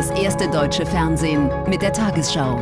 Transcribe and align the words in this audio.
das 0.00 0.10
erste 0.12 0.48
deutsche 0.48 0.86
Fernsehen 0.86 1.50
mit 1.68 1.82
der 1.82 1.92
Tagesschau. 1.92 2.56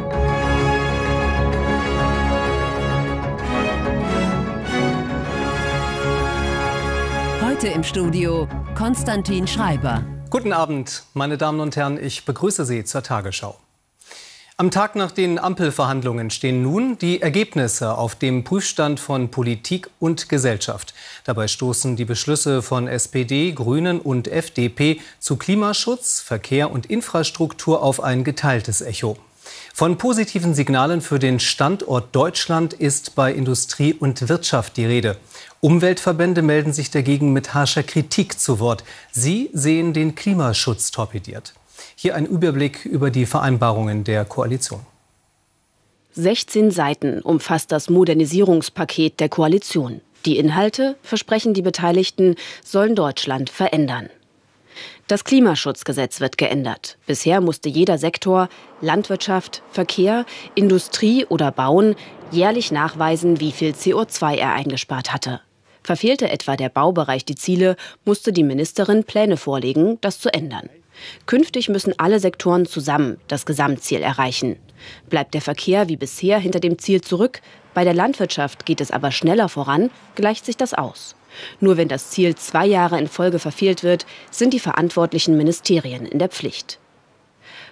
Heute 7.40 7.68
im 7.68 7.84
Studio 7.84 8.48
Konstantin 8.74 9.46
Schreiber. 9.46 10.02
Guten 10.30 10.52
Abend, 10.52 11.04
meine 11.14 11.38
Damen 11.38 11.60
und 11.60 11.76
Herren, 11.76 11.96
ich 12.02 12.24
begrüße 12.24 12.64
Sie 12.64 12.82
zur 12.82 13.04
Tagesschau. 13.04 13.56
Am 14.60 14.72
Tag 14.72 14.96
nach 14.96 15.12
den 15.12 15.38
Ampelverhandlungen 15.38 16.30
stehen 16.30 16.62
nun 16.62 16.98
die 16.98 17.22
Ergebnisse 17.22 17.96
auf 17.96 18.16
dem 18.16 18.42
Prüfstand 18.42 18.98
von 18.98 19.30
Politik 19.30 19.88
und 20.00 20.28
Gesellschaft. 20.28 20.94
Dabei 21.22 21.46
stoßen 21.46 21.94
die 21.94 22.04
Beschlüsse 22.04 22.60
von 22.60 22.88
SPD, 22.88 23.52
Grünen 23.52 24.00
und 24.00 24.26
FDP 24.26 25.00
zu 25.20 25.36
Klimaschutz, 25.36 26.18
Verkehr 26.22 26.72
und 26.72 26.86
Infrastruktur 26.86 27.84
auf 27.84 28.02
ein 28.02 28.24
geteiltes 28.24 28.80
Echo. 28.80 29.16
Von 29.72 29.96
positiven 29.96 30.54
Signalen 30.54 31.02
für 31.02 31.20
den 31.20 31.38
Standort 31.38 32.08
Deutschland 32.16 32.72
ist 32.72 33.14
bei 33.14 33.32
Industrie 33.32 33.94
und 33.94 34.28
Wirtschaft 34.28 34.76
die 34.76 34.86
Rede. 34.86 35.18
Umweltverbände 35.60 36.42
melden 36.42 36.72
sich 36.72 36.90
dagegen 36.90 37.32
mit 37.32 37.54
harscher 37.54 37.84
Kritik 37.84 38.40
zu 38.40 38.58
Wort. 38.58 38.82
Sie 39.12 39.50
sehen 39.52 39.92
den 39.92 40.16
Klimaschutz 40.16 40.90
torpediert. 40.90 41.54
Hier 41.96 42.14
ein 42.14 42.26
Überblick 42.26 42.84
über 42.84 43.10
die 43.10 43.26
Vereinbarungen 43.26 44.04
der 44.04 44.24
Koalition. 44.24 44.80
16 46.12 46.70
Seiten 46.70 47.20
umfasst 47.20 47.70
das 47.70 47.90
Modernisierungspaket 47.90 49.20
der 49.20 49.28
Koalition. 49.28 50.00
Die 50.24 50.36
Inhalte, 50.36 50.96
versprechen 51.02 51.54
die 51.54 51.62
Beteiligten, 51.62 52.34
sollen 52.64 52.96
Deutschland 52.96 53.50
verändern. 53.50 54.10
Das 55.06 55.24
Klimaschutzgesetz 55.24 56.20
wird 56.20 56.36
geändert. 56.36 56.98
Bisher 57.06 57.40
musste 57.40 57.68
jeder 57.68 57.98
Sektor, 57.98 58.48
Landwirtschaft, 58.80 59.62
Verkehr, 59.70 60.26
Industrie 60.54 61.24
oder 61.24 61.50
Bauen, 61.50 61.94
jährlich 62.30 62.72
nachweisen, 62.72 63.40
wie 63.40 63.52
viel 63.52 63.72
CO2 63.72 64.34
er 64.34 64.52
eingespart 64.52 65.12
hatte. 65.12 65.40
Verfehlte 65.82 66.28
etwa 66.30 66.56
der 66.56 66.68
Baubereich 66.68 67.24
die 67.24 67.36
Ziele, 67.36 67.76
musste 68.04 68.32
die 68.32 68.42
Ministerin 68.42 69.04
Pläne 69.04 69.36
vorlegen, 69.36 69.98
das 70.02 70.20
zu 70.20 70.32
ändern. 70.32 70.68
Künftig 71.26 71.68
müssen 71.68 71.94
alle 71.98 72.20
Sektoren 72.20 72.66
zusammen 72.66 73.18
das 73.28 73.46
Gesamtziel 73.46 74.00
erreichen. 74.00 74.56
Bleibt 75.08 75.34
der 75.34 75.40
Verkehr 75.40 75.88
wie 75.88 75.96
bisher 75.96 76.38
hinter 76.38 76.60
dem 76.60 76.78
Ziel 76.78 77.00
zurück, 77.00 77.40
bei 77.74 77.84
der 77.84 77.94
Landwirtschaft 77.94 78.66
geht 78.66 78.80
es 78.80 78.90
aber 78.90 79.12
schneller 79.12 79.48
voran, 79.48 79.90
gleicht 80.14 80.44
sich 80.44 80.56
das 80.56 80.74
aus. 80.74 81.14
Nur 81.60 81.76
wenn 81.76 81.88
das 81.88 82.10
Ziel 82.10 82.34
zwei 82.34 82.66
Jahre 82.66 82.98
in 82.98 83.06
Folge 83.06 83.38
verfehlt 83.38 83.84
wird, 83.84 84.06
sind 84.30 84.52
die 84.52 84.58
verantwortlichen 84.58 85.36
Ministerien 85.36 86.06
in 86.06 86.18
der 86.18 86.28
Pflicht. 86.28 86.78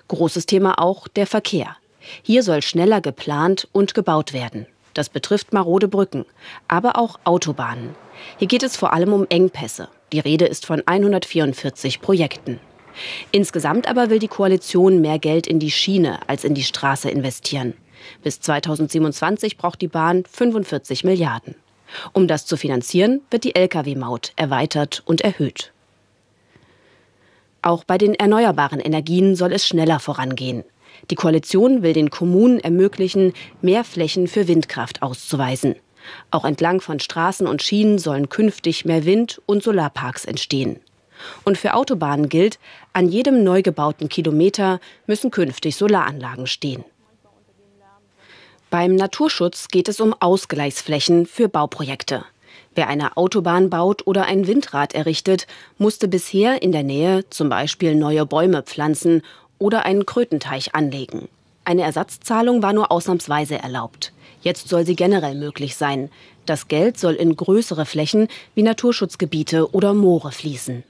Großes 0.09 0.47
Thema 0.47 0.79
auch 0.79 1.09
der 1.09 1.27
Verkehr. 1.27 1.77
Hier 2.23 2.43
soll 2.43 2.63
schneller 2.63 3.01
geplant 3.01 3.69
und 3.73 3.95
gebaut 3.95 4.33
werden. 4.33 4.67
Das 4.95 5.09
betrifft 5.09 5.53
marode 5.53 5.89
Brücken, 5.89 6.25
aber 6.69 6.97
auch 6.97 7.19
Autobahnen. 7.25 7.95
Hier 8.39 8.49
geht 8.49 8.63
es 8.63 8.77
vor 8.77 8.93
allem 8.93 9.13
um 9.13 9.27
Engpässe. 9.29 9.89
Die 10.13 10.21
Rede 10.21 10.47
ist 10.47 10.67
von 10.67 10.83
144 10.87 12.01
Projekten. 12.01 12.61
Insgesamt 13.33 13.89
aber 13.89 14.11
will 14.11 14.19
die 14.19 14.29
Koalition 14.29 15.01
mehr 15.01 15.19
Geld 15.19 15.47
in 15.47 15.59
die 15.59 15.71
Schiene 15.71 16.21
als 16.29 16.45
in 16.45 16.55
die 16.55 16.65
Straße 16.65 17.11
investieren. 17.11 17.75
Bis 18.23 18.41
2027 18.41 19.57
braucht 19.57 19.81
die 19.81 19.89
Bahn 19.89 20.25
45 20.25 21.05
Milliarden. 21.05 21.55
Um 22.13 22.27
das 22.27 22.47
zu 22.47 22.57
finanzieren, 22.57 23.21
wird 23.31 23.45
die 23.45 23.55
Lkw-Maut 23.55 24.33
erweitert 24.37 25.03
und 25.07 25.21
erhöht. 25.21 25.73
Auch 27.63 27.85
bei 27.85 27.99
den 27.99 28.15
erneuerbaren 28.15 28.81
Energien 28.81 29.35
soll 29.35 29.53
es 29.53 29.67
schneller 29.67 29.99
vorangehen. 29.99 30.65
Die 31.11 31.15
Koalition 31.15 31.83
will 31.83 31.93
den 31.93 32.11
Kommunen 32.11 32.61
ermöglichen, 32.61 33.33
mehr 33.61 33.85
Flächen 33.85 34.29
für 34.29 34.49
Windkraft 34.49 35.03
auszuweisen. 35.03 35.77
Auch 36.31 36.45
entlang 36.45 36.81
von 36.81 37.01
Straßen 37.01 37.47
und 37.47 37.63
Schienen 37.63 37.99
sollen 37.99 38.29
künftig 38.29 38.85
mehr 38.85 39.05
Wind- 39.05 39.43
und 39.47 39.63
Solarparks 39.63 40.25
entstehen. 40.25 40.81
Und 41.45 41.59
für 41.59 41.75
Autobahnen 41.75 42.29
gilt, 42.29 42.59
an 42.93 43.09
jedem 43.09 43.45
neu 43.45 43.63
gebauten 43.63 44.09
Kilometer 44.09 44.81
müssen 45.07 45.31
künftig 45.31 45.77
Solaranlagen 45.77 46.47
stehen. 46.47 46.85
Beim 48.71 48.97
Naturschutz 48.97 49.69
geht 49.69 49.89
es 49.89 50.01
um 50.01 50.15
Ausgleichsflächen 50.19 51.27
für 51.27 51.49
Bauprojekte. 51.49 52.25
Wer 52.75 52.89
eine 52.89 53.17
Autobahn 53.17 53.71
baut 53.71 54.07
oder 54.07 54.27
ein 54.27 54.47
Windrad 54.47 54.95
errichtet, 54.95 55.47
musste 55.79 56.09
bisher 56.09 56.63
in 56.63 56.73
der 56.73 56.83
Nähe 56.83 57.25
zum 57.31 57.49
Beispiel 57.49 57.95
neue 57.95 58.27
Bäume 58.27 58.63
pflanzen 58.63 59.23
oder 59.59 59.87
einen 59.87 60.05
Krötenteich 60.05 60.75
anlegen. 60.75 61.29
Eine 61.65 61.83
Ersatzzahlung 61.83 62.63
war 62.63 62.73
nur 62.73 62.93
ausnahmsweise 62.93 63.59
erlaubt. 63.59 64.13
Jetzt 64.43 64.69
soll 64.69 64.85
sie 64.85 64.95
generell 64.95 65.35
möglich 65.35 65.77
sein. 65.77 66.11
Das 66.45 66.69
Geld 66.69 66.99
soll 66.99 67.15
in 67.15 67.35
größere 67.35 67.87
Flächen 67.87 68.29
wie 68.55 68.63
Naturschutzgebiete 68.63 69.73
oder 69.73 69.95
Moore 69.95 70.31
fließen. 70.31 70.85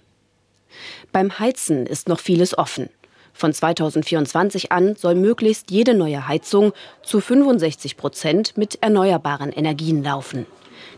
Beim 1.12 1.38
Heizen 1.38 1.86
ist 1.86 2.08
noch 2.08 2.20
vieles 2.20 2.56
offen. 2.56 2.88
Von 3.32 3.52
2024 3.52 4.72
an 4.72 4.96
soll 4.96 5.14
möglichst 5.14 5.70
jede 5.70 5.94
neue 5.94 6.26
Heizung 6.26 6.72
zu 7.02 7.20
65 7.20 7.96
Prozent 7.96 8.56
mit 8.56 8.82
erneuerbaren 8.82 9.52
Energien 9.52 10.02
laufen. 10.02 10.46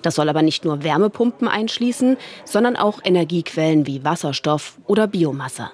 Das 0.03 0.15
soll 0.15 0.29
aber 0.29 0.43
nicht 0.43 0.65
nur 0.65 0.85
Wärmepumpen 0.85 1.49
einschließen, 1.49 2.17
sondern 2.45 2.77
auch 2.77 3.01
Energiequellen 3.03 3.87
wie 3.87 4.05
Wasserstoff 4.05 4.79
oder 4.87 5.09
Biomasse. 5.09 5.71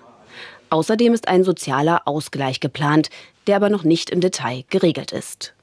Außerdem 0.70 1.12
ist 1.12 1.28
ein 1.28 1.44
sozialer 1.44 2.02
Ausgleich 2.06 2.60
geplant, 2.60 3.10
der 3.46 3.56
aber 3.56 3.68
noch 3.68 3.84
nicht 3.84 4.10
im 4.10 4.20
Detail 4.20 4.64
geregelt 4.70 5.12
ist. 5.12 5.54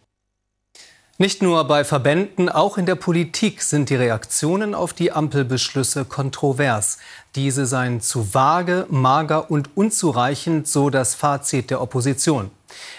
Nicht 1.22 1.44
nur 1.44 1.66
bei 1.66 1.84
Verbänden, 1.84 2.50
auch 2.50 2.80
in 2.80 2.88
der 2.88 2.96
Politik 2.96 3.62
sind 3.62 3.92
die 3.92 3.96
Reaktionen 3.96 4.74
auf 4.74 4.92
die 4.92 5.12
Ampelbeschlüsse 5.12 6.04
kontrovers. 6.04 6.98
Diese 7.36 7.68
seien 7.68 8.02
zu 8.02 8.34
vage, 8.34 8.88
mager 8.90 9.52
und 9.52 9.70
unzureichend, 9.78 10.68
so 10.68 10.90
das 10.90 11.14
Fazit 11.14 11.70
der 11.70 11.80
Opposition. 11.80 12.50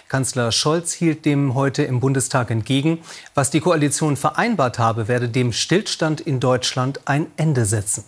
Kanzler 0.08 0.52
Scholz 0.52 0.92
hielt 0.92 1.24
dem 1.24 1.56
heute 1.56 1.82
im 1.82 1.98
Bundestag 1.98 2.52
entgegen, 2.52 3.00
was 3.34 3.50
die 3.50 3.58
Koalition 3.58 4.16
vereinbart 4.16 4.78
habe, 4.78 5.08
werde 5.08 5.28
dem 5.28 5.52
Stillstand 5.52 6.20
in 6.20 6.38
Deutschland 6.38 7.00
ein 7.06 7.26
Ende 7.36 7.64
setzen. 7.64 8.04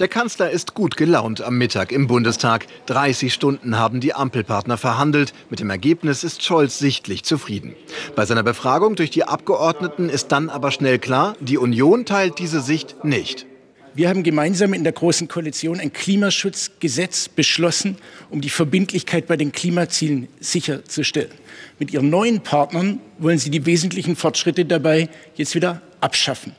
Der 0.00 0.08
Kanzler 0.08 0.50
ist 0.50 0.74
gut 0.74 0.96
gelaunt 0.96 1.40
am 1.40 1.56
Mittag 1.56 1.92
im 1.92 2.08
Bundestag. 2.08 2.66
30 2.86 3.32
Stunden 3.32 3.78
haben 3.78 4.00
die 4.00 4.12
Ampelpartner 4.12 4.76
verhandelt. 4.76 5.32
Mit 5.50 5.60
dem 5.60 5.70
Ergebnis 5.70 6.24
ist 6.24 6.42
Scholz 6.42 6.80
sichtlich 6.80 7.22
zufrieden. 7.22 7.76
Bei 8.16 8.26
seiner 8.26 8.42
Befragung 8.42 8.96
durch 8.96 9.10
die 9.10 9.22
Abgeordneten 9.22 10.08
ist 10.08 10.32
dann 10.32 10.50
aber 10.50 10.72
schnell 10.72 10.98
klar, 10.98 11.36
die 11.38 11.58
Union 11.58 12.06
teilt 12.06 12.40
diese 12.40 12.60
Sicht 12.60 13.04
nicht. 13.04 13.46
Wir 13.94 14.08
haben 14.08 14.24
gemeinsam 14.24 14.74
in 14.74 14.82
der 14.82 14.92
Großen 14.92 15.28
Koalition 15.28 15.78
ein 15.78 15.92
Klimaschutzgesetz 15.92 17.28
beschlossen, 17.28 17.96
um 18.30 18.40
die 18.40 18.50
Verbindlichkeit 18.50 19.28
bei 19.28 19.36
den 19.36 19.52
Klimazielen 19.52 20.26
sicherzustellen. 20.40 21.30
Mit 21.78 21.92
ihren 21.92 22.10
neuen 22.10 22.40
Partnern 22.40 22.98
wollen 23.18 23.38
sie 23.38 23.50
die 23.50 23.64
wesentlichen 23.64 24.16
Fortschritte 24.16 24.64
dabei 24.64 25.08
jetzt 25.36 25.54
wieder 25.54 25.82
abschaffen. 26.00 26.52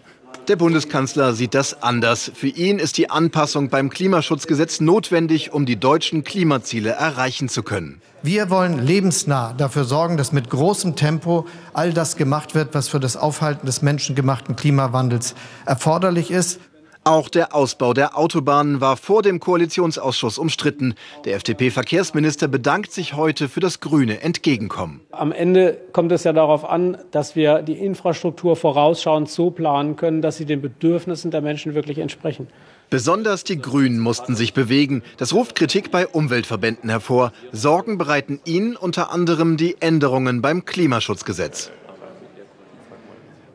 Der 0.48 0.58
Bundeskanzler 0.58 1.34
sieht 1.34 1.56
das 1.56 1.82
anders. 1.82 2.32
Für 2.36 2.48
ihn 2.48 2.78
ist 2.78 3.00
die 3.00 3.10
Anpassung 3.10 3.70
beim 3.70 3.90
Klimaschutzgesetz 3.90 4.80
notwendig, 4.80 5.54
um 5.54 5.66
die 5.66 5.80
deutschen 5.80 6.24
Klimaziele 6.24 6.92
erreichen 6.92 7.50
zu 7.50 7.64
können. 7.64 8.00
Wir 8.22 8.52
wollen 8.52 8.78
lebensnah 8.78 9.54
dafür 9.54 9.86
sorgen, 9.86 10.18
dass 10.18 10.32
mit 10.32 10.52
großem 10.52 10.96
Tempo 10.96 11.48
all 11.74 11.94
das 11.94 12.16
gemacht 12.16 12.54
wird, 12.54 12.76
was 12.76 12.90
für 12.90 13.00
das 13.00 13.18
Aufhalten 13.18 13.66
des 13.66 13.82
menschengemachten 13.82 14.56
Klimawandels 14.56 15.34
erforderlich 15.66 16.30
ist. 16.30 16.60
Auch 17.08 17.30
der 17.30 17.54
Ausbau 17.54 17.94
der 17.94 18.18
Autobahnen 18.18 18.82
war 18.82 18.98
vor 18.98 19.22
dem 19.22 19.40
Koalitionsausschuss 19.40 20.40
umstritten. 20.40 20.96
Der 21.24 21.36
FDP-Verkehrsminister 21.36 22.48
bedankt 22.48 22.92
sich 22.92 23.14
heute 23.14 23.48
für 23.48 23.60
das 23.60 23.80
grüne 23.80 24.24
Entgegenkommen. 24.24 25.02
Am 25.12 25.32
Ende 25.32 25.78
kommt 25.92 26.12
es 26.12 26.24
ja 26.24 26.34
darauf 26.34 26.68
an, 26.68 26.98
dass 27.12 27.36
wir 27.36 27.62
die 27.62 27.74
Infrastruktur 27.74 28.56
vorausschauend 28.56 29.30
so 29.30 29.52
planen 29.52 29.98
können, 29.98 30.24
dass 30.24 30.38
sie 30.38 30.46
den 30.46 30.64
Bedürfnissen 30.64 31.30
der 31.30 31.42
Menschen 31.42 31.76
wirklich 31.76 32.00
entsprechen. 32.00 32.48
Besonders 32.90 33.44
die 33.44 33.60
Grünen 33.60 34.00
mussten 34.00 34.36
sich 34.36 34.56
bewegen. 34.56 35.04
Das 35.18 35.32
ruft 35.32 35.54
Kritik 35.54 35.92
bei 35.92 36.08
Umweltverbänden 36.08 36.90
hervor. 36.90 37.34
Sorgen 37.52 38.00
bereiten 38.00 38.40
ihnen 38.46 38.76
unter 38.76 39.12
anderem 39.12 39.58
die 39.58 39.76
Änderungen 39.80 40.42
beim 40.42 40.66
Klimaschutzgesetz. 40.66 41.70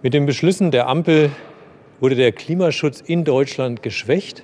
Mit 0.02 0.14
den 0.14 0.24
Beschlüssen 0.24 0.70
der 0.70 0.86
Ampel 0.86 1.32
wurde 2.00 2.16
der 2.16 2.32
Klimaschutz 2.32 3.00
in 3.00 3.24
Deutschland 3.24 3.82
geschwächt. 3.82 4.42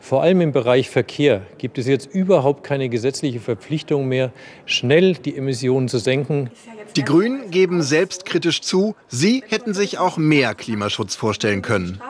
Vor 0.00 0.22
allem 0.22 0.40
im 0.40 0.52
Bereich 0.52 0.88
Verkehr 0.90 1.42
gibt 1.58 1.76
es 1.76 1.88
jetzt 1.88 2.06
überhaupt 2.14 2.62
keine 2.62 2.88
gesetzliche 2.88 3.40
Verpflichtung 3.40 4.06
mehr, 4.06 4.32
schnell 4.64 5.14
die 5.14 5.36
Emissionen 5.36 5.88
zu 5.88 5.98
senken. 5.98 6.50
Die 6.96 7.02
Grünen 7.02 7.50
geben 7.50 7.82
selbstkritisch 7.82 8.60
zu, 8.60 8.94
sie 9.08 9.42
hätten 9.48 9.74
sich 9.74 9.98
auch 9.98 10.16
mehr 10.16 10.54
Klimaschutz 10.54 11.16
vorstellen 11.16 11.62
können. 11.62 12.00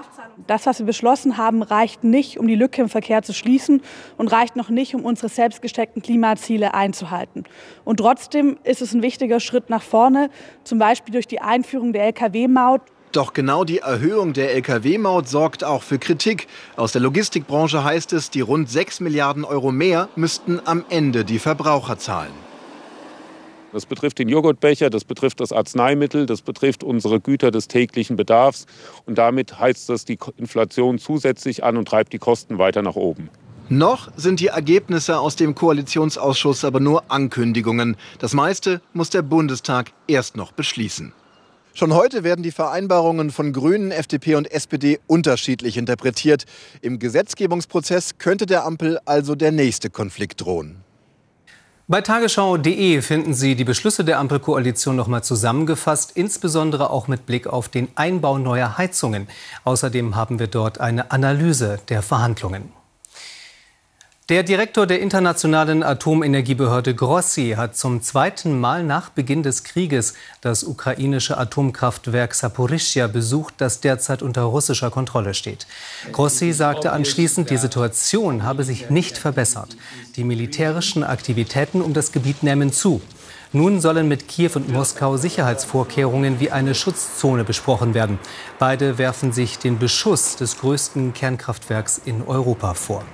Das, 0.46 0.66
was 0.66 0.78
wir 0.78 0.86
beschlossen 0.86 1.36
haben, 1.36 1.62
reicht 1.62 2.04
nicht, 2.04 2.38
um 2.38 2.46
die 2.46 2.54
Lücke 2.54 2.82
im 2.82 2.88
Verkehr 2.88 3.22
zu 3.22 3.32
schließen 3.32 3.82
und 4.18 4.28
reicht 4.28 4.54
noch 4.54 4.68
nicht, 4.68 4.94
um 4.94 5.04
unsere 5.04 5.28
selbst 5.28 5.62
gesteckten 5.62 6.02
Klimaziele 6.02 6.74
einzuhalten. 6.74 7.44
Und 7.84 7.96
trotzdem 7.96 8.58
ist 8.64 8.82
es 8.82 8.92
ein 8.92 9.02
wichtiger 9.02 9.40
Schritt 9.40 9.70
nach 9.70 9.82
vorne, 9.82 10.30
zum 10.62 10.78
Beispiel 10.78 11.12
durch 11.12 11.26
die 11.26 11.40
Einführung 11.40 11.92
der 11.92 12.04
Lkw-Maut 12.04 12.82
doch 13.12 13.32
genau 13.32 13.64
die 13.64 13.78
Erhöhung 13.78 14.32
der 14.32 14.54
Lkw-Maut 14.54 15.28
sorgt 15.28 15.64
auch 15.64 15.82
für 15.82 15.98
Kritik. 15.98 16.46
Aus 16.76 16.92
der 16.92 17.00
Logistikbranche 17.00 17.84
heißt 17.84 18.12
es, 18.12 18.30
die 18.30 18.40
rund 18.40 18.70
6 18.70 19.00
Milliarden 19.00 19.44
Euro 19.44 19.72
mehr 19.72 20.08
müssten 20.16 20.60
am 20.64 20.84
Ende 20.88 21.24
die 21.24 21.38
Verbraucher 21.38 21.98
zahlen. 21.98 22.32
Das 23.72 23.84
betrifft 23.84 24.18
den 24.18 24.28
Joghurtbecher, 24.28 24.88
das 24.88 25.04
betrifft 25.04 25.40
das 25.40 25.52
Arzneimittel, 25.52 26.24
das 26.24 26.40
betrifft 26.40 26.82
unsere 26.82 27.20
Güter 27.20 27.50
des 27.50 27.68
täglichen 27.68 28.16
Bedarfs. 28.16 28.66
Und 29.04 29.18
damit 29.18 29.58
heizt 29.58 29.88
das 29.88 30.04
die 30.04 30.18
Inflation 30.36 30.98
zusätzlich 30.98 31.64
an 31.64 31.76
und 31.76 31.86
treibt 31.86 32.12
die 32.12 32.18
Kosten 32.18 32.58
weiter 32.58 32.82
nach 32.82 32.96
oben. 32.96 33.28
Noch 33.68 34.10
sind 34.16 34.40
die 34.40 34.46
Ergebnisse 34.46 35.18
aus 35.18 35.36
dem 35.36 35.54
Koalitionsausschuss 35.54 36.64
aber 36.64 36.80
nur 36.80 37.10
Ankündigungen. 37.10 37.98
Das 38.18 38.32
meiste 38.32 38.80
muss 38.94 39.10
der 39.10 39.20
Bundestag 39.20 39.92
erst 40.06 40.38
noch 40.38 40.52
beschließen. 40.52 41.12
Schon 41.78 41.94
heute 41.94 42.24
werden 42.24 42.42
die 42.42 42.50
Vereinbarungen 42.50 43.30
von 43.30 43.52
Grünen, 43.52 43.92
FDP 43.92 44.34
und 44.34 44.50
SPD 44.50 44.98
unterschiedlich 45.06 45.76
interpretiert. 45.76 46.44
Im 46.80 46.98
Gesetzgebungsprozess 46.98 48.18
könnte 48.18 48.46
der 48.46 48.64
Ampel 48.64 48.98
also 49.04 49.36
der 49.36 49.52
nächste 49.52 49.88
Konflikt 49.88 50.40
drohen. 50.40 50.82
Bei 51.86 52.00
tagesschau.de 52.00 53.00
finden 53.00 53.32
Sie 53.32 53.54
die 53.54 53.62
Beschlüsse 53.62 54.04
der 54.04 54.18
Ampelkoalition 54.18 54.96
noch 54.96 55.06
mal 55.06 55.22
zusammengefasst, 55.22 56.16
insbesondere 56.16 56.90
auch 56.90 57.06
mit 57.06 57.26
Blick 57.26 57.46
auf 57.46 57.68
den 57.68 57.86
Einbau 57.94 58.38
neuer 58.38 58.76
Heizungen. 58.76 59.28
Außerdem 59.62 60.16
haben 60.16 60.40
wir 60.40 60.48
dort 60.48 60.80
eine 60.80 61.12
Analyse 61.12 61.78
der 61.88 62.02
Verhandlungen. 62.02 62.72
Der 64.28 64.42
Direktor 64.42 64.86
der 64.86 65.00
Internationalen 65.00 65.82
Atomenergiebehörde 65.82 66.94
Grossi 66.94 67.54
hat 67.56 67.78
zum 67.78 68.02
zweiten 68.02 68.60
Mal 68.60 68.84
nach 68.84 69.08
Beginn 69.08 69.42
des 69.42 69.64
Krieges 69.64 70.12
das 70.42 70.64
ukrainische 70.64 71.38
Atomkraftwerk 71.38 72.34
Saporischschja 72.34 73.06
besucht, 73.06 73.54
das 73.56 73.80
derzeit 73.80 74.20
unter 74.20 74.42
russischer 74.42 74.90
Kontrolle 74.90 75.32
steht. 75.32 75.66
Grossi 76.12 76.52
sagte 76.52 76.92
anschließend, 76.92 77.48
die 77.48 77.56
Situation 77.56 78.42
habe 78.42 78.64
sich 78.64 78.90
nicht 78.90 79.16
verbessert. 79.16 79.78
Die 80.16 80.24
militärischen 80.24 81.04
Aktivitäten 81.04 81.80
um 81.80 81.94
das 81.94 82.12
Gebiet 82.12 82.42
nehmen 82.42 82.70
zu. 82.70 83.00
Nun 83.54 83.80
sollen 83.80 84.08
mit 84.08 84.28
Kiew 84.28 84.50
und 84.56 84.68
Moskau 84.68 85.16
Sicherheitsvorkehrungen 85.16 86.38
wie 86.38 86.50
eine 86.50 86.74
Schutzzone 86.74 87.44
besprochen 87.44 87.94
werden. 87.94 88.18
Beide 88.58 88.98
werfen 88.98 89.32
sich 89.32 89.58
den 89.58 89.78
Beschuss 89.78 90.36
des 90.36 90.58
größten 90.58 91.14
Kernkraftwerks 91.14 91.98
in 92.04 92.20
Europa 92.26 92.74
vor. 92.74 93.06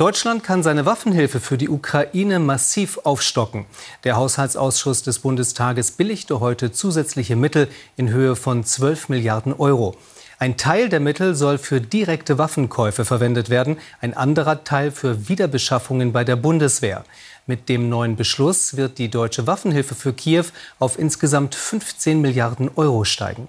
Deutschland 0.00 0.42
kann 0.42 0.62
seine 0.62 0.86
Waffenhilfe 0.86 1.40
für 1.40 1.58
die 1.58 1.68
Ukraine 1.68 2.38
massiv 2.38 3.00
aufstocken. 3.04 3.66
Der 4.02 4.16
Haushaltsausschuss 4.16 5.02
des 5.02 5.18
Bundestages 5.18 5.90
billigte 5.90 6.40
heute 6.40 6.72
zusätzliche 6.72 7.36
Mittel 7.36 7.68
in 7.98 8.08
Höhe 8.08 8.34
von 8.34 8.64
12 8.64 9.10
Milliarden 9.10 9.52
Euro. 9.52 9.94
Ein 10.38 10.56
Teil 10.56 10.88
der 10.88 11.00
Mittel 11.00 11.34
soll 11.34 11.58
für 11.58 11.82
direkte 11.82 12.38
Waffenkäufe 12.38 13.04
verwendet 13.04 13.50
werden, 13.50 13.76
ein 14.00 14.16
anderer 14.16 14.64
Teil 14.64 14.90
für 14.90 15.28
Wiederbeschaffungen 15.28 16.14
bei 16.14 16.24
der 16.24 16.36
Bundeswehr. 16.36 17.04
Mit 17.44 17.68
dem 17.68 17.90
neuen 17.90 18.16
Beschluss 18.16 18.78
wird 18.78 18.96
die 18.96 19.10
deutsche 19.10 19.46
Waffenhilfe 19.46 19.94
für 19.94 20.14
Kiew 20.14 20.46
auf 20.78 20.98
insgesamt 20.98 21.54
15 21.54 22.22
Milliarden 22.22 22.70
Euro 22.74 23.04
steigen. 23.04 23.48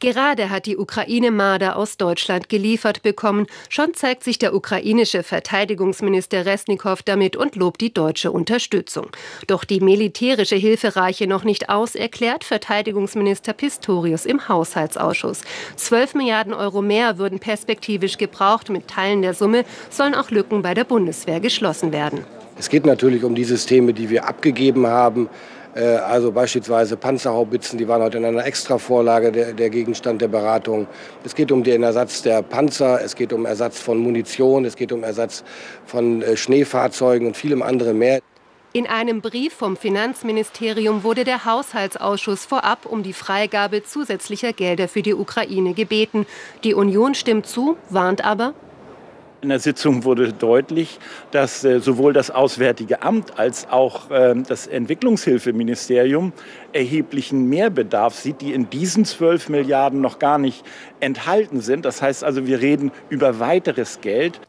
Gerade 0.00 0.48
hat 0.48 0.66
die 0.66 0.76
Ukraine 0.76 1.32
Marder 1.32 1.74
aus 1.74 1.96
Deutschland 1.96 2.48
geliefert 2.48 3.02
bekommen. 3.02 3.46
Schon 3.68 3.94
zeigt 3.94 4.22
sich 4.22 4.38
der 4.38 4.54
ukrainische 4.54 5.24
Verteidigungsminister 5.24 6.46
Resnikow 6.46 7.02
damit 7.02 7.34
und 7.34 7.56
lobt 7.56 7.80
die 7.80 7.92
deutsche 7.92 8.30
Unterstützung. 8.30 9.08
Doch 9.48 9.64
die 9.64 9.80
militärische 9.80 10.54
Hilfe 10.54 10.94
reiche 10.94 11.26
noch 11.26 11.42
nicht 11.42 11.68
aus, 11.68 11.96
erklärt 11.96 12.44
Verteidigungsminister 12.44 13.54
Pistorius 13.54 14.24
im 14.24 14.48
Haushaltsausschuss. 14.48 15.40
12 15.74 16.14
Milliarden 16.14 16.54
Euro 16.54 16.80
mehr 16.80 17.18
würden 17.18 17.40
perspektivisch 17.40 18.18
gebraucht. 18.18 18.70
Mit 18.70 18.86
Teilen 18.86 19.22
der 19.22 19.34
Summe 19.34 19.64
sollen 19.90 20.14
auch 20.14 20.30
Lücken 20.30 20.62
bei 20.62 20.74
der 20.74 20.84
Bundeswehr 20.84 21.40
geschlossen 21.40 21.90
werden. 21.90 22.24
Es 22.56 22.68
geht 22.68 22.86
natürlich 22.86 23.24
um 23.24 23.34
die 23.34 23.44
Systeme, 23.44 23.92
die 23.92 24.10
wir 24.10 24.28
abgegeben 24.28 24.86
haben. 24.86 25.28
Äh, 25.78 25.96
also 25.98 26.32
beispielsweise 26.32 26.96
Panzerhaubitzen, 26.96 27.78
die 27.78 27.86
waren 27.86 28.02
heute 28.02 28.18
in 28.18 28.24
einer 28.24 28.44
Extravorlage 28.44 29.30
der, 29.30 29.52
der 29.52 29.70
Gegenstand 29.70 30.20
der 30.20 30.28
Beratung. 30.28 30.88
Es 31.24 31.34
geht 31.34 31.52
um 31.52 31.62
den 31.62 31.84
Ersatz 31.84 32.22
der 32.22 32.42
Panzer, 32.42 33.00
es 33.02 33.14
geht 33.14 33.32
um 33.32 33.46
Ersatz 33.46 33.78
von 33.80 33.98
Munition, 33.98 34.64
es 34.64 34.74
geht 34.74 34.90
um 34.90 35.04
Ersatz 35.04 35.44
von 35.86 36.22
äh, 36.22 36.36
Schneefahrzeugen 36.36 37.28
und 37.28 37.36
vielem 37.36 37.62
anderen 37.62 37.96
mehr. 37.96 38.20
In 38.72 38.86
einem 38.86 39.20
Brief 39.20 39.54
vom 39.54 39.76
Finanzministerium 39.76 41.04
wurde 41.04 41.24
der 41.24 41.44
Haushaltsausschuss 41.44 42.44
vorab 42.44 42.84
um 42.84 43.02
die 43.02 43.12
Freigabe 43.12 43.82
zusätzlicher 43.82 44.52
Gelder 44.52 44.88
für 44.88 45.02
die 45.02 45.14
Ukraine 45.14 45.74
gebeten. 45.74 46.26
Die 46.64 46.74
Union 46.74 47.14
stimmt 47.14 47.46
zu, 47.46 47.76
warnt 47.88 48.24
aber, 48.24 48.52
in 49.40 49.50
der 49.50 49.60
Sitzung 49.60 50.04
wurde 50.04 50.32
deutlich, 50.32 50.98
dass 51.30 51.64
äh, 51.64 51.80
sowohl 51.80 52.12
das 52.12 52.30
Auswärtige 52.30 53.02
Amt 53.02 53.38
als 53.38 53.68
auch 53.70 54.10
äh, 54.10 54.34
das 54.46 54.66
Entwicklungshilfeministerium 54.66 56.32
erheblichen 56.72 57.48
Mehrbedarf 57.48 58.14
sieht, 58.14 58.40
die 58.40 58.52
in 58.52 58.68
diesen 58.70 59.04
12 59.04 59.48
Milliarden 59.48 60.00
noch 60.00 60.18
gar 60.18 60.38
nicht 60.38 60.64
enthalten 61.00 61.60
sind. 61.60 61.84
Das 61.84 62.02
heißt 62.02 62.24
also, 62.24 62.46
wir 62.46 62.60
reden 62.60 62.90
über 63.08 63.38
weiteres 63.38 64.00
Geld. 64.00 64.40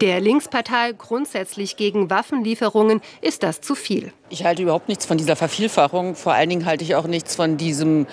Der 0.00 0.20
Linkspartei 0.20 0.92
grundsätzlich 0.96 1.76
gegen 1.76 2.08
Waffenlieferungen 2.08 3.00
ist 3.20 3.42
das 3.42 3.60
zu 3.60 3.74
viel. 3.74 4.12
Ich 4.30 4.44
halte 4.44 4.62
überhaupt 4.62 4.88
nichts 4.88 5.06
von 5.06 5.18
dieser 5.18 5.34
Vervielfachung. 5.34 6.14
Vor 6.14 6.34
allen 6.34 6.50
Dingen 6.50 6.66
halte 6.66 6.84
ich 6.84 6.94
auch 6.94 7.08
nichts 7.08 7.34
von 7.34 7.56
diesem 7.56 8.06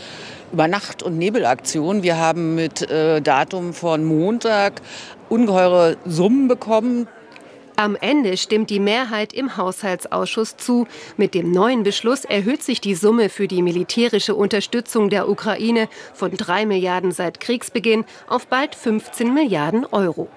über 0.52 0.68
Nacht- 0.68 1.04
und 1.04 1.18
Nebelaktion. 1.18 2.02
Wir 2.02 2.18
haben 2.18 2.56
mit 2.56 2.90
äh, 2.90 3.22
Datum 3.22 3.74
von 3.74 4.04
Montag 4.04 4.82
ungeheure 5.30 5.98
Summen 6.06 6.48
bekommen. 6.48 7.08
Am 7.78 7.98
Ende 7.98 8.38
stimmt 8.38 8.70
die 8.70 8.80
Mehrheit 8.80 9.34
im 9.34 9.58
Haushaltsausschuss 9.58 10.56
zu. 10.56 10.88
Mit 11.18 11.34
dem 11.34 11.52
neuen 11.52 11.84
Beschluss 11.84 12.24
erhöht 12.24 12.64
sich 12.64 12.80
die 12.80 12.96
Summe 12.96 13.28
für 13.30 13.50
die 13.50 13.62
militärische 13.62 14.34
Unterstützung 14.34 15.10
der 15.10 15.28
Ukraine 15.28 15.90
von 16.14 16.32
3 16.32 16.66
Milliarden 16.66 17.12
seit 17.12 17.42
Kriegsbeginn 17.42 18.06
auf 18.28 18.48
bald 18.48 18.76
15 18.76 19.34
Milliarden 19.34 19.86
Euro. 19.86 20.30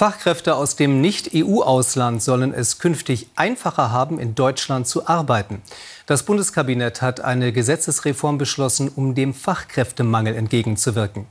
Fachkräfte 0.00 0.54
aus 0.54 0.76
dem 0.76 1.02
Nicht-EU-Ausland 1.02 2.22
sollen 2.22 2.54
es 2.54 2.78
künftig 2.78 3.28
einfacher 3.36 3.92
haben, 3.92 4.18
in 4.18 4.34
Deutschland 4.34 4.86
zu 4.88 5.06
arbeiten. 5.06 5.60
Das 6.06 6.22
Bundeskabinett 6.22 7.02
hat 7.02 7.20
eine 7.20 7.52
Gesetzesreform 7.52 8.38
beschlossen, 8.38 8.88
um 8.88 9.14
dem 9.14 9.34
Fachkräftemangel 9.34 10.34
entgegenzuwirken. 10.36 11.26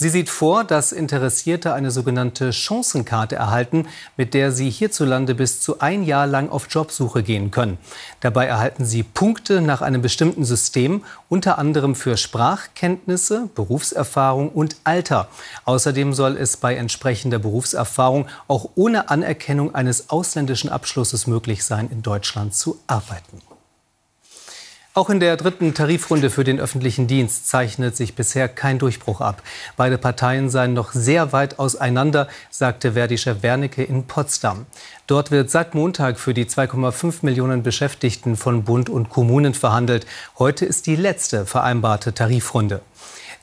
Sie 0.00 0.10
sieht 0.10 0.28
vor, 0.28 0.62
dass 0.62 0.92
Interessierte 0.92 1.74
eine 1.74 1.90
sogenannte 1.90 2.52
Chancenkarte 2.52 3.34
erhalten, 3.34 3.88
mit 4.16 4.32
der 4.32 4.52
sie 4.52 4.70
hierzulande 4.70 5.34
bis 5.34 5.60
zu 5.60 5.80
ein 5.80 6.04
Jahr 6.04 6.28
lang 6.28 6.50
auf 6.50 6.68
Jobsuche 6.70 7.24
gehen 7.24 7.50
können. 7.50 7.78
Dabei 8.20 8.46
erhalten 8.46 8.84
sie 8.84 9.02
Punkte 9.02 9.60
nach 9.60 9.82
einem 9.82 10.00
bestimmten 10.00 10.44
System, 10.44 11.02
unter 11.28 11.58
anderem 11.58 11.96
für 11.96 12.16
Sprachkenntnisse, 12.16 13.50
Berufserfahrung 13.56 14.50
und 14.50 14.76
Alter. 14.84 15.26
Außerdem 15.64 16.14
soll 16.14 16.36
es 16.36 16.56
bei 16.56 16.76
entsprechender 16.76 17.40
Berufserfahrung 17.40 18.28
auch 18.46 18.70
ohne 18.76 19.10
Anerkennung 19.10 19.74
eines 19.74 20.10
ausländischen 20.10 20.70
Abschlusses 20.70 21.26
möglich 21.26 21.64
sein, 21.64 21.90
in 21.90 22.02
Deutschland 22.02 22.54
zu 22.54 22.78
arbeiten. 22.86 23.47
Auch 24.98 25.10
in 25.10 25.20
der 25.20 25.36
dritten 25.36 25.74
Tarifrunde 25.74 26.28
für 26.28 26.42
den 26.42 26.58
öffentlichen 26.58 27.06
Dienst 27.06 27.46
zeichnet 27.46 27.96
sich 27.96 28.16
bisher 28.16 28.48
kein 28.48 28.80
Durchbruch 28.80 29.20
ab. 29.20 29.44
Beide 29.76 29.96
Parteien 29.96 30.50
seien 30.50 30.72
noch 30.72 30.90
sehr 30.90 31.30
weit 31.30 31.60
auseinander, 31.60 32.26
sagte 32.50 32.94
Verdi-Chef 32.94 33.44
Wernicke 33.44 33.84
in 33.84 34.08
Potsdam. 34.08 34.66
Dort 35.06 35.30
wird 35.30 35.52
seit 35.52 35.76
Montag 35.76 36.18
für 36.18 36.34
die 36.34 36.46
2,5 36.46 37.18
Millionen 37.22 37.62
Beschäftigten 37.62 38.36
von 38.36 38.64
Bund 38.64 38.90
und 38.90 39.08
Kommunen 39.08 39.54
verhandelt. 39.54 40.04
Heute 40.36 40.66
ist 40.66 40.88
die 40.88 40.96
letzte 40.96 41.46
vereinbarte 41.46 42.12
Tarifrunde. 42.12 42.80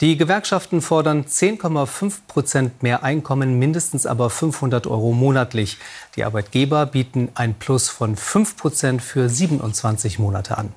Die 0.02 0.18
Gewerkschaften 0.18 0.82
fordern 0.82 1.24
10,5 1.24 2.16
Prozent 2.28 2.84
mehr 2.84 3.04
Einkommen, 3.04 3.58
mindestens 3.58 4.06
aber 4.06 4.30
500 4.30 4.88
Euro 4.88 5.14
monatlich. 5.14 5.78
Die 6.18 6.26
Arbeitgeber 6.26 6.86
bieten 6.86 7.30
ein 7.34 7.54
Plus 7.54 7.88
von 7.88 8.18
5 8.18 8.58
Prozent 8.58 9.02
für 9.02 9.30
27 9.30 10.20
Monate 10.20 10.58
an. 10.58 10.74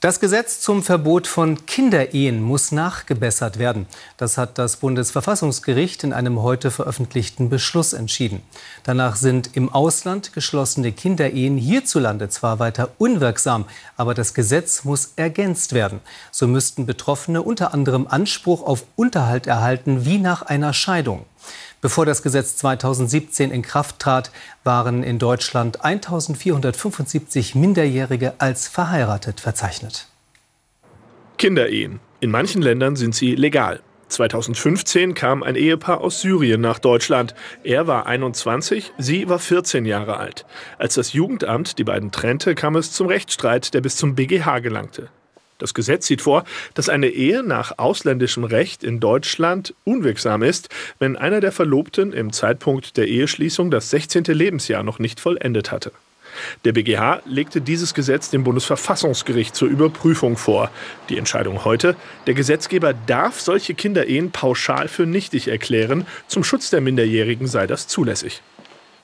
Das 0.00 0.20
Gesetz 0.20 0.60
zum 0.60 0.84
Verbot 0.84 1.26
von 1.26 1.66
Kinderehen 1.66 2.40
muss 2.40 2.70
nachgebessert 2.70 3.58
werden. 3.58 3.88
Das 4.16 4.38
hat 4.38 4.56
das 4.56 4.76
Bundesverfassungsgericht 4.76 6.04
in 6.04 6.12
einem 6.12 6.40
heute 6.40 6.70
veröffentlichten 6.70 7.48
Beschluss 7.48 7.94
entschieden. 7.94 8.40
Danach 8.84 9.16
sind 9.16 9.56
im 9.56 9.72
Ausland 9.72 10.32
geschlossene 10.32 10.92
Kinderehen 10.92 11.56
hierzulande 11.56 12.28
zwar 12.28 12.60
weiter 12.60 12.90
unwirksam, 12.98 13.64
aber 13.96 14.14
das 14.14 14.34
Gesetz 14.34 14.84
muss 14.84 15.14
ergänzt 15.16 15.72
werden. 15.72 15.98
So 16.30 16.46
müssten 16.46 16.86
Betroffene 16.86 17.42
unter 17.42 17.74
anderem 17.74 18.06
Anspruch 18.06 18.62
auf 18.62 18.84
Unterhalt 18.94 19.48
erhalten 19.48 20.04
wie 20.04 20.18
nach 20.18 20.42
einer 20.42 20.74
Scheidung. 20.74 21.24
Bevor 21.80 22.06
das 22.06 22.22
Gesetz 22.22 22.56
2017 22.56 23.50
in 23.50 23.62
Kraft 23.62 24.00
trat, 24.00 24.32
waren 24.64 25.02
in 25.04 25.18
Deutschland 25.18 25.84
1475 25.84 27.54
Minderjährige 27.54 28.34
als 28.38 28.66
verheiratet 28.66 29.40
verzeichnet. 29.40 30.08
Kinderehen. 31.36 32.00
In 32.20 32.32
manchen 32.32 32.62
Ländern 32.62 32.96
sind 32.96 33.14
sie 33.14 33.36
legal. 33.36 33.80
2015 34.08 35.14
kam 35.14 35.42
ein 35.42 35.54
Ehepaar 35.54 36.00
aus 36.00 36.20
Syrien 36.20 36.60
nach 36.60 36.78
Deutschland. 36.78 37.34
Er 37.62 37.86
war 37.86 38.06
21, 38.06 38.92
sie 38.98 39.28
war 39.28 39.38
14 39.38 39.84
Jahre 39.84 40.16
alt. 40.16 40.46
Als 40.78 40.94
das 40.94 41.12
Jugendamt 41.12 41.78
die 41.78 41.84
beiden 41.84 42.10
trennte, 42.10 42.54
kam 42.54 42.74
es 42.74 42.90
zum 42.90 43.06
Rechtsstreit, 43.06 43.72
der 43.74 43.82
bis 43.82 43.96
zum 43.96 44.14
BGH 44.14 44.58
gelangte. 44.60 45.10
Das 45.58 45.74
Gesetz 45.74 46.06
sieht 46.06 46.22
vor, 46.22 46.44
dass 46.74 46.88
eine 46.88 47.08
Ehe 47.08 47.42
nach 47.42 47.78
ausländischem 47.78 48.44
Recht 48.44 48.84
in 48.84 49.00
Deutschland 49.00 49.74
unwirksam 49.84 50.42
ist, 50.42 50.68
wenn 50.98 51.16
einer 51.16 51.40
der 51.40 51.52
Verlobten 51.52 52.12
im 52.12 52.32
Zeitpunkt 52.32 52.96
der 52.96 53.08
Eheschließung 53.08 53.70
das 53.70 53.90
16. 53.90 54.24
Lebensjahr 54.24 54.84
noch 54.84 55.00
nicht 55.00 55.18
vollendet 55.18 55.72
hatte. 55.72 55.92
Der 56.64 56.72
BGH 56.72 57.22
legte 57.24 57.60
dieses 57.60 57.94
Gesetz 57.94 58.30
dem 58.30 58.44
Bundesverfassungsgericht 58.44 59.56
zur 59.56 59.68
Überprüfung 59.68 60.36
vor. 60.36 60.70
Die 61.08 61.18
Entscheidung 61.18 61.64
heute, 61.64 61.96
der 62.26 62.34
Gesetzgeber 62.34 62.94
darf 62.94 63.40
solche 63.40 63.74
Kinderehen 63.74 64.30
pauschal 64.30 64.86
für 64.88 65.06
nichtig 65.06 65.48
erklären, 65.48 66.06
zum 66.28 66.44
Schutz 66.44 66.70
der 66.70 66.80
Minderjährigen 66.80 67.46
sei 67.46 67.66
das 67.66 67.88
zulässig. 67.88 68.42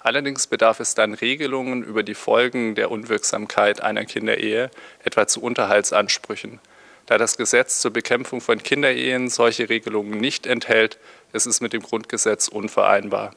Allerdings 0.05 0.47
bedarf 0.47 0.81
es 0.81 0.95
dann 0.95 1.15
Regelungen 1.15 1.83
über 1.83 2.03
die 2.03 2.13
Folgen 2.13 2.75
der 2.75 2.91
Unwirksamkeit 2.91 3.83
einer 3.83 4.05
Kinderehe, 4.05 4.71
etwa 5.03 5.27
zu 5.27 5.43
Unterhaltsansprüchen. 5.43 6.61
Da 7.07 7.17
das 7.17 7.39
Gesetz 7.39 7.81
zur 7.81 7.91
Bekämpfung 7.91 8.43
von 8.43 8.63
Kinderehen 8.63 9.31
solche 9.31 9.71
Regelungen 9.71 10.21
nicht 10.21 10.47
enthält, 10.47 10.99
ist 11.33 11.47
es 11.47 11.63
mit 11.63 11.73
dem 11.73 11.81
Grundgesetz 11.81 12.49
unvereinbar. 12.49 13.35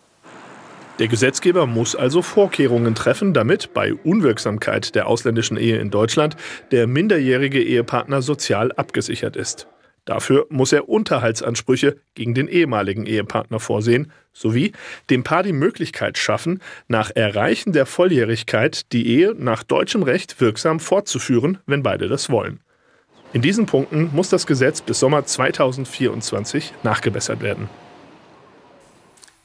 Der 1.00 1.08
Gesetzgeber 1.08 1.68
muss 1.68 1.96
also 1.96 2.22
Vorkehrungen 2.22 2.96
treffen, 2.96 3.34
damit 3.34 3.74
bei 3.74 3.94
Unwirksamkeit 3.94 4.94
der 4.94 5.08
ausländischen 5.08 5.56
Ehe 5.56 5.78
in 5.78 5.90
Deutschland 5.90 6.36
der 6.72 6.86
minderjährige 6.86 7.64
Ehepartner 7.64 8.22
sozial 8.22 8.74
abgesichert 8.74 9.38
ist. 9.38 9.68
Dafür 10.08 10.48
muss 10.50 10.72
er 10.72 10.88
Unterhaltsansprüche 10.88 11.98
gegen 12.16 12.34
den 12.34 12.48
ehemaligen 12.48 13.06
Ehepartner 13.06 13.60
vorsehen, 13.60 14.10
sowie 14.32 14.72
dem 15.10 15.26
Paar 15.26 15.44
die 15.44 15.52
Möglichkeit 15.52 16.18
schaffen, 16.18 16.62
nach 16.88 17.12
Erreichen 17.14 17.74
der 17.74 17.86
Volljährigkeit 17.86 18.94
die 18.94 19.06
Ehe 19.06 19.36
nach 19.38 19.64
deutschem 19.64 20.04
Recht 20.04 20.40
wirksam 20.40 20.80
fortzuführen, 20.80 21.58
wenn 21.66 21.84
beide 21.84 22.08
das 22.08 22.30
wollen. 22.30 22.62
In 23.34 23.42
diesen 23.42 23.66
Punkten 23.66 24.10
muss 24.14 24.30
das 24.30 24.48
Gesetz 24.48 24.82
bis 24.82 25.02
Sommer 25.02 25.26
2024 25.26 26.74
nachgebessert 26.84 27.42
werden. 27.42 27.68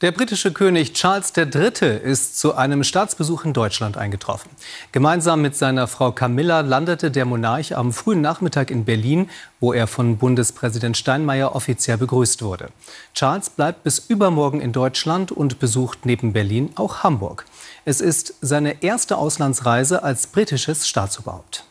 Der 0.02 0.10
britische 0.10 0.52
König 0.52 0.94
Charles 0.94 1.32
III. 1.36 1.96
ist 2.02 2.36
zu 2.36 2.56
einem 2.56 2.82
Staatsbesuch 2.82 3.44
in 3.44 3.52
Deutschland 3.52 3.96
eingetroffen. 3.96 4.50
Gemeinsam 4.90 5.40
mit 5.40 5.54
seiner 5.54 5.86
Frau 5.86 6.10
Camilla 6.10 6.62
landete 6.62 7.12
der 7.12 7.24
Monarch 7.24 7.76
am 7.76 7.92
frühen 7.92 8.20
Nachmittag 8.20 8.72
in 8.72 8.84
Berlin, 8.84 9.30
wo 9.60 9.72
er 9.72 9.86
von 9.86 10.18
Bundespräsident 10.18 10.96
Steinmeier 10.96 11.54
offiziell 11.54 11.98
begrüßt 11.98 12.42
wurde. 12.42 12.70
Charles 13.14 13.48
bleibt 13.50 13.84
bis 13.84 14.00
übermorgen 14.00 14.60
in 14.60 14.72
Deutschland 14.72 15.30
und 15.30 15.60
besucht 15.60 16.04
neben 16.04 16.32
Berlin 16.32 16.72
auch 16.74 17.04
Hamburg. 17.04 17.44
Es 17.84 18.00
ist 18.00 18.34
seine 18.40 18.82
erste 18.82 19.16
Auslandsreise 19.16 20.02
als 20.02 20.26
britisches 20.26 20.88
Staatsoberhaupt. 20.88 21.64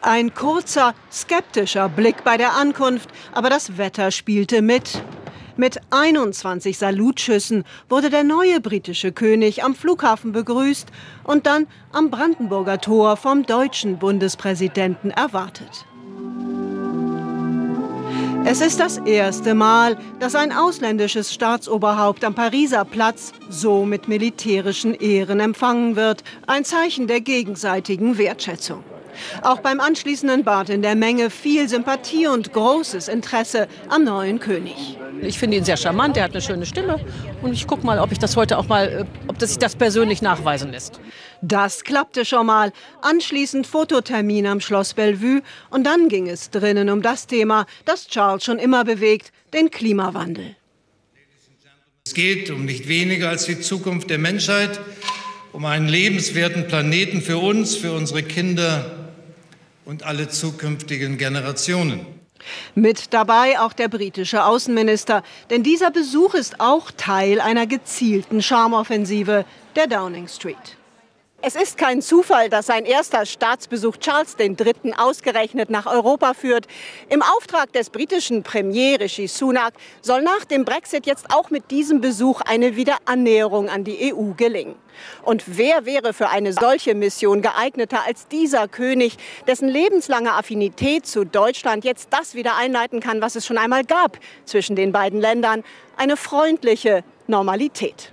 Ein 0.00 0.32
kurzer, 0.32 0.94
skeptischer 1.12 1.90
Blick 1.90 2.24
bei 2.24 2.38
der 2.38 2.54
Ankunft, 2.54 3.10
aber 3.34 3.50
das 3.50 3.76
Wetter 3.76 4.10
spielte 4.10 4.62
mit. 4.62 5.02
Mit 5.58 5.80
21 5.90 6.78
Salutschüssen 6.78 7.64
wurde 7.88 8.10
der 8.10 8.22
neue 8.22 8.60
britische 8.60 9.10
König 9.10 9.64
am 9.64 9.74
Flughafen 9.74 10.30
begrüßt 10.30 10.86
und 11.24 11.46
dann 11.46 11.66
am 11.90 12.12
Brandenburger 12.12 12.80
Tor 12.80 13.16
vom 13.16 13.44
deutschen 13.44 13.98
Bundespräsidenten 13.98 15.10
erwartet. 15.10 15.84
Es 18.44 18.60
ist 18.60 18.78
das 18.78 18.98
erste 18.98 19.56
Mal, 19.56 19.98
dass 20.20 20.36
ein 20.36 20.52
ausländisches 20.52 21.34
Staatsoberhaupt 21.34 22.22
am 22.24 22.36
Pariser 22.36 22.84
Platz 22.84 23.32
so 23.50 23.84
mit 23.84 24.06
militärischen 24.06 24.94
Ehren 24.94 25.40
empfangen 25.40 25.96
wird, 25.96 26.22
ein 26.46 26.64
Zeichen 26.64 27.08
der 27.08 27.20
gegenseitigen 27.20 28.16
Wertschätzung. 28.16 28.84
Auch 29.42 29.60
beim 29.60 29.80
anschließenden 29.80 30.44
Bad 30.44 30.70
in 30.70 30.82
der 30.82 30.94
Menge 30.94 31.30
viel 31.30 31.68
Sympathie 31.68 32.26
und 32.26 32.52
großes 32.52 33.08
Interesse 33.08 33.68
am 33.88 34.04
neuen 34.04 34.40
König. 34.40 34.98
Ich 35.20 35.38
finde 35.38 35.56
ihn 35.56 35.64
sehr 35.64 35.76
charmant, 35.76 36.16
er 36.16 36.24
hat 36.24 36.32
eine 36.32 36.40
schöne 36.40 36.64
Stimme 36.64 37.00
und 37.42 37.52
ich 37.52 37.66
gucke 37.66 37.84
mal, 37.84 37.98
ob 37.98 38.12
ich 38.12 38.18
das 38.18 38.36
heute 38.36 38.56
auch 38.58 38.68
mal, 38.68 38.88
äh, 38.88 39.04
ob 39.26 39.38
das 39.38 39.50
sich 39.50 39.58
das 39.58 39.74
persönlich 39.74 40.22
nachweisen 40.22 40.70
lässt. 40.70 41.00
Das 41.40 41.84
klappte 41.84 42.24
schon 42.24 42.46
mal. 42.46 42.72
Anschließend 43.02 43.66
Fototermin 43.66 44.46
am 44.46 44.60
Schloss 44.60 44.94
Bellevue 44.94 45.42
und 45.70 45.84
dann 45.84 46.08
ging 46.08 46.28
es 46.28 46.50
drinnen 46.50 46.90
um 46.90 47.02
das 47.02 47.26
Thema, 47.26 47.66
das 47.84 48.06
Charles 48.06 48.44
schon 48.44 48.58
immer 48.58 48.84
bewegt, 48.84 49.32
den 49.52 49.70
Klimawandel. 49.70 50.56
Es 52.04 52.14
geht 52.14 52.50
um 52.50 52.64
nicht 52.64 52.88
weniger 52.88 53.28
als 53.28 53.44
die 53.44 53.60
Zukunft 53.60 54.08
der 54.08 54.18
Menschheit, 54.18 54.80
um 55.52 55.64
einen 55.64 55.88
lebenswerten 55.88 56.66
Planeten 56.66 57.20
für 57.20 57.38
uns, 57.38 57.76
für 57.76 57.92
unsere 57.92 58.22
Kinder 58.22 58.97
und 59.88 60.02
alle 60.02 60.28
zukünftigen 60.28 61.16
Generationen. 61.16 62.06
Mit 62.74 63.14
dabei 63.14 63.58
auch 63.58 63.72
der 63.72 63.88
britische 63.88 64.44
Außenminister, 64.44 65.22
denn 65.48 65.62
dieser 65.62 65.90
Besuch 65.90 66.34
ist 66.34 66.60
auch 66.60 66.90
Teil 66.90 67.40
einer 67.40 67.66
gezielten 67.66 68.42
Charmoffensive 68.42 69.46
der 69.76 69.86
Downing 69.86 70.28
Street. 70.28 70.77
Es 71.40 71.54
ist 71.54 71.78
kein 71.78 72.02
Zufall, 72.02 72.48
dass 72.48 72.66
sein 72.66 72.84
erster 72.84 73.24
Staatsbesuch 73.24 73.98
Charles 73.98 74.34
III. 74.40 74.94
ausgerechnet 74.96 75.70
nach 75.70 75.86
Europa 75.86 76.34
führt. 76.34 76.66
Im 77.10 77.22
Auftrag 77.22 77.72
des 77.72 77.90
britischen 77.90 78.42
Premier 78.42 78.98
Rishi 78.98 79.28
Sunak 79.28 79.72
soll 80.02 80.22
nach 80.22 80.44
dem 80.44 80.64
Brexit 80.64 81.06
jetzt 81.06 81.26
auch 81.32 81.50
mit 81.50 81.70
diesem 81.70 82.00
Besuch 82.00 82.40
eine 82.40 82.74
Wiederannäherung 82.74 83.68
an 83.68 83.84
die 83.84 84.12
EU 84.12 84.32
gelingen. 84.36 84.74
Und 85.22 85.44
wer 85.46 85.86
wäre 85.86 86.12
für 86.12 86.28
eine 86.28 86.52
solche 86.52 86.96
Mission 86.96 87.40
geeigneter 87.40 88.04
als 88.04 88.26
dieser 88.26 88.66
König, 88.66 89.16
dessen 89.46 89.68
lebenslange 89.68 90.32
Affinität 90.32 91.06
zu 91.06 91.24
Deutschland 91.24 91.84
jetzt 91.84 92.08
das 92.10 92.34
wieder 92.34 92.56
einleiten 92.56 92.98
kann, 92.98 93.22
was 93.22 93.36
es 93.36 93.46
schon 93.46 93.58
einmal 93.58 93.84
gab 93.84 94.18
zwischen 94.44 94.74
den 94.74 94.90
beiden 94.90 95.20
Ländern, 95.20 95.62
eine 95.96 96.16
freundliche 96.16 97.04
Normalität. 97.28 98.12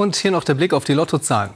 Und 0.00 0.16
hier 0.16 0.30
noch 0.30 0.44
der 0.44 0.54
Blick 0.54 0.72
auf 0.72 0.84
die 0.84 0.94
Lottozahlen. 0.94 1.50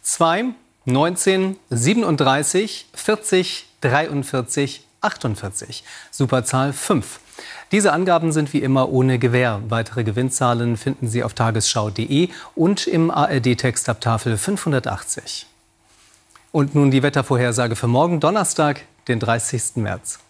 2, 0.00 0.54
19, 0.86 1.58
37, 1.68 2.86
40, 2.94 3.66
43, 3.82 4.82
48. 5.02 5.84
Superzahl 6.10 6.72
5. 6.72 7.20
Diese 7.70 7.92
Angaben 7.92 8.32
sind 8.32 8.54
wie 8.54 8.62
immer 8.62 8.88
ohne 8.88 9.18
Gewähr. 9.18 9.60
Weitere 9.68 10.04
Gewinnzahlen 10.04 10.78
finden 10.78 11.06
Sie 11.06 11.22
auf 11.22 11.34
tagesschau.de 11.34 12.30
und 12.54 12.86
im 12.86 13.10
ARD-Textabtafel 13.10 14.38
580. 14.38 15.46
Und 16.50 16.74
nun 16.74 16.90
die 16.90 17.02
Wettervorhersage 17.02 17.76
für 17.76 17.88
morgen 17.88 18.20
Donnerstag, 18.20 18.86
den 19.06 19.20
30. 19.20 19.76
März. 19.76 20.23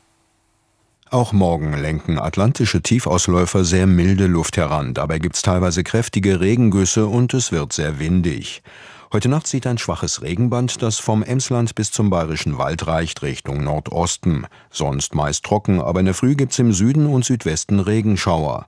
Auch 1.14 1.32
morgen 1.32 1.74
lenken 1.74 2.18
atlantische 2.18 2.82
Tiefausläufer 2.82 3.64
sehr 3.64 3.86
milde 3.86 4.26
Luft 4.26 4.56
heran. 4.56 4.94
Dabei 4.94 5.20
gibt 5.20 5.36
es 5.36 5.42
teilweise 5.42 5.84
kräftige 5.84 6.40
Regengüsse 6.40 7.06
und 7.06 7.32
es 7.34 7.52
wird 7.52 7.72
sehr 7.72 8.00
windig. 8.00 8.64
Heute 9.12 9.28
Nacht 9.28 9.46
zieht 9.46 9.64
ein 9.68 9.78
schwaches 9.78 10.22
Regenband, 10.22 10.82
das 10.82 10.98
vom 10.98 11.22
Emsland 11.22 11.76
bis 11.76 11.92
zum 11.92 12.10
Bayerischen 12.10 12.58
Wald 12.58 12.88
reicht, 12.88 13.22
Richtung 13.22 13.62
Nordosten. 13.62 14.48
Sonst 14.72 15.14
meist 15.14 15.44
trocken, 15.44 15.80
aber 15.80 16.00
in 16.00 16.06
der 16.06 16.16
Früh 16.16 16.34
gibt's 16.34 16.58
im 16.58 16.72
Süden 16.72 17.06
und 17.06 17.24
Südwesten 17.24 17.78
Regenschauer. 17.78 18.66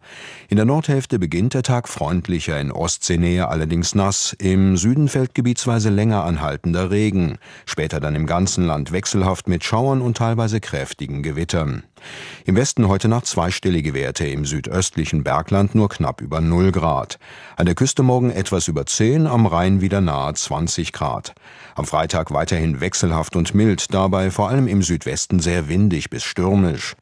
In 0.49 0.55
der 0.55 0.67
Nordhälfte 0.67 1.19
beginnt 1.19 1.55
der 1.55 1.65
Tag 1.65 1.89
freundlicher, 1.89 2.61
in 2.61 2.71
Ostseenähe 2.71 3.49
allerdings 3.49 3.97
nass. 3.97 4.37
Im 4.39 4.77
Süden 4.77 5.09
fällt 5.09 5.35
gebietsweise 5.35 5.91
länger 5.91 6.23
anhaltender 6.23 6.93
Regen. 6.93 7.39
Später 7.65 7.99
dann 7.99 8.15
im 8.15 8.27
ganzen 8.27 8.65
Land 8.65 8.93
wechselhaft 8.93 9.49
mit 9.49 9.65
Schauern 9.65 10.01
und 10.01 10.17
teilweise 10.17 10.61
kräftigen 10.61 11.25
Gewittern. 11.25 11.83
Im 12.45 12.57
Westen 12.57 12.89
heute 12.89 13.09
Nacht 13.09 13.27
zweistellige 13.27 13.93
Werte, 13.93 14.27
im 14.27 14.45
südöstlichen 14.45 15.25
Bergland 15.25 15.75
nur 15.75 15.89
knapp 15.89 16.21
über 16.21 16.41
0 16.41 16.73
Grad. 16.73 17.19
An 17.57 17.67
der 17.67 17.75
Küste 17.75 18.03
morgen 18.03 18.31
etwas 18.31 18.69
über 18.69 18.87
10, 18.87 19.27
am 19.27 19.47
Rhein 19.47 19.81
wieder 19.81 20.01
nahe 20.01 20.35
20 20.35 20.93
Grad. 20.93 21.35
Am 21.75 21.85
Freitag 21.85 22.33
weiterhin 22.33 22.81
wechselhaft 22.81 23.37
und 23.37 23.55
mild, 23.55 23.93
dabei 23.93 24.31
vor 24.31 24.49
allem 24.49 24.69
im 24.69 24.83
Südwesten 24.83 25.41
sehr 25.41 25.69
windig 25.69 26.11
bis 26.11 26.25
stürmisch. 26.25 26.95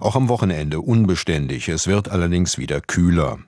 Auch 0.00 0.16
am 0.16 0.28
Wochenende 0.28 0.80
unbeständig, 0.80 1.68
es 1.68 1.86
wird 1.86 2.08
allerdings 2.08 2.58
wieder 2.58 2.80
kühler. 2.80 3.38